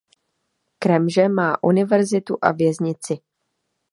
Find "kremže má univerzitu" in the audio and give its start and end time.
0.79-2.37